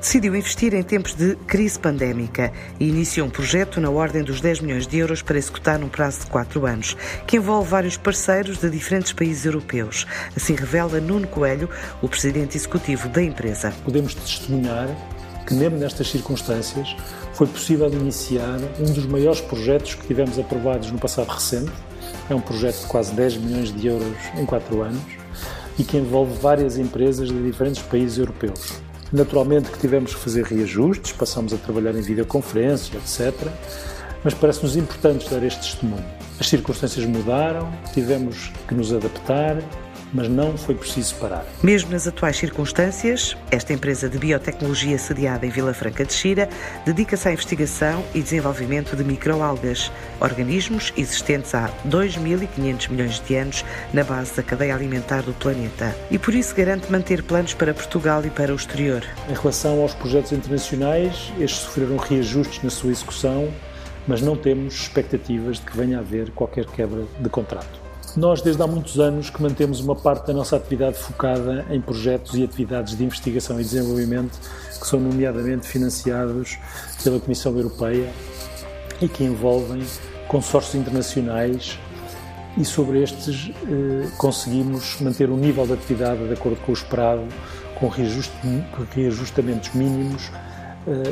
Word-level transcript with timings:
decidiu 0.00 0.34
investir 0.36 0.74
em 0.74 0.82
tempos 0.82 1.14
de 1.14 1.34
crise 1.46 1.78
pandémica 1.78 2.52
e 2.78 2.88
iniciou 2.88 3.26
um 3.26 3.30
projeto 3.30 3.80
na 3.80 3.90
ordem 3.90 4.22
dos 4.22 4.40
10 4.40 4.60
milhões 4.60 4.86
de 4.86 4.98
euros 4.98 5.22
para 5.22 5.38
executar 5.38 5.78
num 5.78 5.88
prazo 5.88 6.20
de 6.20 6.26
4 6.26 6.66
anos, 6.66 6.96
que 7.26 7.36
envolve 7.36 7.68
vários 7.68 7.96
parceiros 7.96 8.58
de 8.58 8.70
diferentes 8.70 9.12
países 9.12 9.44
europeus. 9.44 10.06
Assim 10.36 10.54
revela 10.54 11.00
Nuno 11.00 11.26
Coelho, 11.26 11.68
o 12.00 12.08
presidente 12.08 12.56
executivo 12.56 13.08
da 13.08 13.22
empresa. 13.22 13.72
Podemos 13.84 14.14
testemunhar 14.14 14.88
que, 15.46 15.54
mesmo 15.54 15.78
nestas 15.78 16.10
circunstâncias, 16.10 16.94
foi 17.34 17.46
possível 17.46 17.90
iniciar 17.92 18.58
um 18.78 18.92
dos 18.92 19.06
maiores 19.06 19.40
projetos 19.40 19.94
que 19.94 20.06
tivemos 20.06 20.38
aprovados 20.38 20.90
no 20.92 20.98
passado 20.98 21.28
recente. 21.28 21.72
É 22.30 22.34
um 22.34 22.40
projeto 22.40 22.80
de 22.80 22.86
quase 22.86 23.12
10 23.14 23.38
milhões 23.38 23.72
de 23.74 23.86
euros 23.88 24.16
em 24.36 24.44
4 24.44 24.82
anos 24.82 25.02
e 25.78 25.84
que 25.84 25.96
envolve 25.96 26.38
várias 26.40 26.76
empresas 26.76 27.28
de 27.28 27.42
diferentes 27.42 27.82
países 27.82 28.18
europeus. 28.18 28.87
Naturalmente 29.12 29.70
que 29.70 29.78
tivemos 29.78 30.14
que 30.14 30.20
fazer 30.20 30.44
reajustes, 30.44 31.12
passamos 31.12 31.52
a 31.52 31.56
trabalhar 31.56 31.94
em 31.94 32.02
videoconferência, 32.02 32.96
etc. 32.98 33.50
Mas 34.22 34.34
parece-nos 34.34 34.76
importante 34.76 35.28
dar 35.30 35.42
este 35.42 35.60
testemunho. 35.60 36.04
As 36.38 36.48
circunstâncias 36.48 37.04
mudaram, 37.06 37.72
tivemos 37.94 38.52
que 38.66 38.74
nos 38.74 38.92
adaptar 38.92 39.56
mas 40.12 40.28
não 40.28 40.56
foi 40.56 40.74
preciso 40.74 41.14
parar. 41.16 41.44
Mesmo 41.62 41.90
nas 41.90 42.06
atuais 42.06 42.36
circunstâncias, 42.36 43.36
esta 43.50 43.72
empresa 43.72 44.08
de 44.08 44.18
biotecnologia 44.18 44.98
sediada 44.98 45.46
em 45.46 45.50
Vila 45.50 45.74
Franca 45.74 46.04
de 46.04 46.12
Xira 46.12 46.48
dedica-se 46.84 47.28
à 47.28 47.32
investigação 47.32 48.04
e 48.14 48.20
desenvolvimento 48.20 48.96
de 48.96 49.04
microalgas, 49.04 49.90
organismos 50.20 50.92
existentes 50.96 51.54
há 51.54 51.70
2.500 51.86 52.90
milhões 52.90 53.20
de 53.20 53.34
anos 53.36 53.64
na 53.92 54.04
base 54.04 54.36
da 54.36 54.42
cadeia 54.42 54.74
alimentar 54.74 55.22
do 55.22 55.32
planeta. 55.34 55.94
E 56.10 56.18
por 56.18 56.34
isso 56.34 56.54
garante 56.54 56.90
manter 56.90 57.22
planos 57.22 57.54
para 57.54 57.74
Portugal 57.74 58.24
e 58.24 58.30
para 58.30 58.52
o 58.52 58.56
exterior. 58.56 59.04
Em 59.28 59.34
relação 59.34 59.80
aos 59.80 59.94
projetos 59.94 60.32
internacionais, 60.32 61.32
estes 61.38 61.60
sofreram 61.60 61.96
reajustes 61.96 62.62
na 62.62 62.70
sua 62.70 62.90
execução, 62.90 63.48
mas 64.06 64.22
não 64.22 64.36
temos 64.36 64.74
expectativas 64.74 65.58
de 65.58 65.66
que 65.66 65.76
venha 65.76 65.98
a 65.98 66.00
haver 66.00 66.30
qualquer 66.30 66.64
quebra 66.66 67.04
de 67.18 67.28
contrato. 67.28 67.87
Nós, 68.18 68.42
desde 68.42 68.60
há 68.60 68.66
muitos 68.66 68.98
anos, 68.98 69.30
que 69.30 69.40
mantemos 69.40 69.78
uma 69.78 69.94
parte 69.94 70.26
da 70.26 70.32
nossa 70.32 70.56
atividade 70.56 70.98
focada 70.98 71.64
em 71.70 71.80
projetos 71.80 72.34
e 72.34 72.42
atividades 72.42 72.96
de 72.96 73.04
investigação 73.04 73.60
e 73.60 73.62
desenvolvimento 73.62 74.36
que 74.80 74.84
são 74.88 74.98
nomeadamente 74.98 75.68
financiados 75.68 76.58
pela 77.04 77.20
Comissão 77.20 77.56
Europeia 77.56 78.12
e 79.00 79.06
que 79.06 79.22
envolvem 79.22 79.86
consórcios 80.26 80.74
internacionais 80.74 81.78
e 82.56 82.64
sobre 82.64 83.04
estes 83.04 83.52
eh, 83.68 84.08
conseguimos 84.18 85.00
manter 85.00 85.30
o 85.30 85.36
nível 85.36 85.64
de 85.64 85.74
atividade 85.74 86.26
de 86.26 86.32
acordo 86.32 86.58
com 86.62 86.72
o 86.72 86.74
esperado, 86.74 87.22
com 87.76 87.86
reajustamentos 87.86 89.72
mínimos 89.74 90.28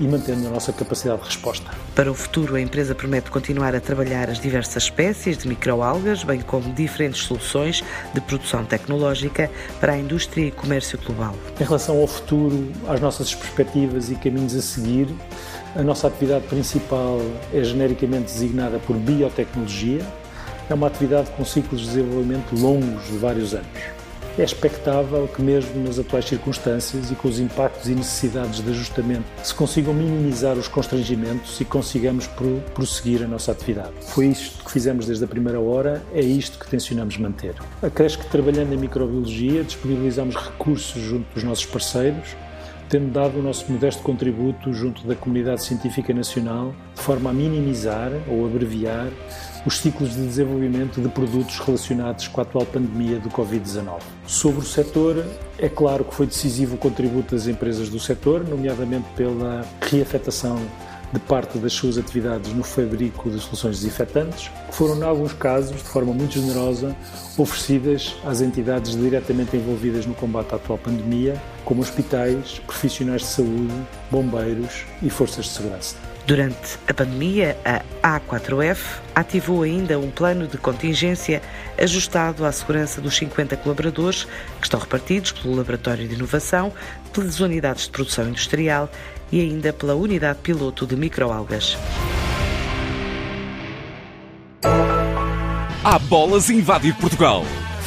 e 0.00 0.04
mantendo 0.06 0.46
a 0.46 0.50
nossa 0.50 0.72
capacidade 0.72 1.20
de 1.20 1.26
resposta. 1.26 1.70
Para 1.94 2.10
o 2.10 2.14
futuro, 2.14 2.56
a 2.56 2.60
empresa 2.60 2.94
promete 2.94 3.30
continuar 3.30 3.74
a 3.74 3.80
trabalhar 3.80 4.30
as 4.30 4.38
diversas 4.38 4.84
espécies 4.84 5.38
de 5.38 5.48
microalgas, 5.48 6.24
bem 6.24 6.40
como 6.40 6.72
diferentes 6.72 7.22
soluções 7.22 7.82
de 8.14 8.20
produção 8.20 8.64
tecnológica 8.64 9.50
para 9.80 9.92
a 9.92 9.98
indústria 9.98 10.46
e 10.46 10.50
comércio 10.50 10.98
global. 10.98 11.34
Em 11.60 11.64
relação 11.64 12.00
ao 12.00 12.06
futuro, 12.06 12.72
às 12.88 13.00
nossas 13.00 13.34
perspectivas 13.34 14.10
e 14.10 14.14
caminhos 14.14 14.54
a 14.54 14.62
seguir, 14.62 15.08
a 15.76 15.82
nossa 15.82 16.06
atividade 16.06 16.46
principal 16.46 17.20
é 17.52 17.62
genericamente 17.62 18.32
designada 18.32 18.78
por 18.78 18.96
biotecnologia. 18.96 20.00
É 20.68 20.74
uma 20.74 20.86
atividade 20.86 21.30
com 21.30 21.44
ciclos 21.44 21.80
de 21.80 21.86
desenvolvimento 21.86 22.54
longos 22.54 23.06
de 23.06 23.16
vários 23.18 23.54
anos 23.54 23.97
é 24.38 24.44
expectável 24.44 25.26
que, 25.28 25.42
mesmo 25.42 25.82
nas 25.82 25.98
atuais 25.98 26.24
circunstâncias 26.24 27.10
e 27.10 27.14
com 27.14 27.28
os 27.28 27.40
impactos 27.40 27.88
e 27.88 27.94
necessidades 27.94 28.62
de 28.62 28.70
ajustamento, 28.70 29.24
se 29.42 29.54
consigam 29.54 29.92
minimizar 29.92 30.56
os 30.56 30.68
constrangimentos 30.68 31.60
e 31.60 31.64
consigamos 31.64 32.28
prosseguir 32.74 33.22
a 33.22 33.26
nossa 33.26 33.50
atividade. 33.50 33.92
Foi 34.00 34.26
isto 34.26 34.64
que 34.64 34.70
fizemos 34.70 35.06
desde 35.06 35.24
a 35.24 35.28
primeira 35.28 35.58
hora, 35.60 36.02
é 36.12 36.20
isto 36.20 36.58
que 36.58 36.70
tencionamos 36.70 37.16
manter. 37.18 37.54
Acresce 37.82 38.18
que, 38.18 38.26
trabalhando 38.26 38.72
em 38.72 38.76
microbiologia, 38.76 39.64
disponibilizamos 39.64 40.36
recursos 40.36 41.02
junto 41.02 41.26
dos 41.34 41.42
nossos 41.42 41.66
parceiros 41.66 42.36
tendo 42.88 43.12
dado 43.12 43.38
o 43.38 43.42
nosso 43.42 43.70
modesto 43.70 44.02
contributo 44.02 44.72
junto 44.72 45.06
da 45.06 45.14
comunidade 45.14 45.62
científica 45.62 46.12
nacional, 46.14 46.74
de 46.94 47.02
forma 47.02 47.30
a 47.30 47.32
minimizar 47.32 48.10
ou 48.28 48.46
abreviar 48.46 49.08
os 49.66 49.78
ciclos 49.78 50.14
de 50.14 50.22
desenvolvimento 50.22 51.00
de 51.00 51.08
produtos 51.08 51.58
relacionados 51.58 52.28
com 52.28 52.40
a 52.40 52.44
atual 52.44 52.64
pandemia 52.64 53.18
do 53.18 53.28
Covid-19. 53.28 54.00
Sobre 54.26 54.60
o 54.60 54.64
setor, 54.64 55.24
é 55.58 55.68
claro 55.68 56.04
que 56.04 56.14
foi 56.14 56.26
decisivo 56.26 56.76
o 56.76 56.78
contributo 56.78 57.34
das 57.34 57.46
empresas 57.46 57.88
do 57.88 57.98
setor, 57.98 58.48
nomeadamente 58.48 59.06
pela 59.14 59.66
reafetação 59.82 60.58
de 61.12 61.18
parte 61.20 61.58
das 61.58 61.72
suas 61.72 61.96
atividades 61.96 62.52
no 62.52 62.62
fabrico 62.62 63.30
de 63.30 63.40
soluções 63.40 63.78
desinfetantes, 63.80 64.50
que 64.68 64.74
foram, 64.74 64.98
em 64.98 65.02
alguns 65.02 65.32
casos, 65.32 65.76
de 65.76 65.82
forma 65.82 66.12
muito 66.12 66.34
generosa, 66.34 66.94
oferecidas 67.36 68.16
às 68.24 68.40
entidades 68.40 68.96
diretamente 68.96 69.56
envolvidas 69.56 70.04
no 70.04 70.14
combate 70.14 70.52
à 70.52 70.56
atual 70.56 70.78
pandemia, 70.78 71.40
como 71.64 71.80
hospitais, 71.80 72.60
profissionais 72.66 73.22
de 73.22 73.28
saúde, 73.28 73.74
bombeiros 74.10 74.84
e 75.02 75.08
forças 75.08 75.46
de 75.46 75.50
segurança. 75.52 75.96
Durante 76.28 76.78
a 76.86 76.92
pandemia, 76.92 77.56
a 78.02 78.20
A4F 78.20 79.00
ativou 79.14 79.62
ainda 79.62 79.98
um 79.98 80.10
plano 80.10 80.46
de 80.46 80.58
contingência 80.58 81.40
ajustado 81.78 82.44
à 82.44 82.52
segurança 82.52 83.00
dos 83.00 83.16
50 83.16 83.56
colaboradores 83.56 84.24
que 84.60 84.66
estão 84.66 84.78
repartidos 84.78 85.32
pelo 85.32 85.54
Laboratório 85.54 86.06
de 86.06 86.14
Inovação, 86.14 86.70
pelas 87.14 87.40
unidades 87.40 87.84
de 87.84 87.92
produção 87.92 88.28
industrial 88.28 88.90
e 89.32 89.40
ainda 89.40 89.72
pela 89.72 89.94
unidade 89.94 90.40
piloto 90.42 90.86
de 90.86 90.96
microalgas. 90.96 91.78
Há 95.82 95.98
bolas 95.98 96.50
a 96.50 96.52
invadir 96.52 96.94
Portugal. 96.96 97.42